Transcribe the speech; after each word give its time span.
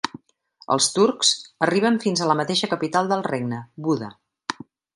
Els 0.75 0.87
turcs 0.93 1.33
arriben 1.67 2.01
fins 2.05 2.23
a 2.23 2.29
la 2.31 2.37
mateixa 2.41 2.71
capital 2.73 3.13
del 3.13 3.23
regne, 3.29 3.61
Buda. 3.89 4.13